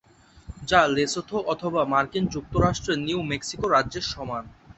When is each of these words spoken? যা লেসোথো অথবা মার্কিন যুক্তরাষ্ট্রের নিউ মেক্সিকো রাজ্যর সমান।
যা 0.69 0.81
লেসোথো 0.87 1.37
অথবা 1.53 1.81
মার্কিন 1.93 2.23
যুক্তরাষ্ট্রের 2.33 2.97
নিউ 2.99 3.19
মেক্সিকো 3.31 3.65
রাজ্যর 3.67 4.05
সমান। 4.13 4.43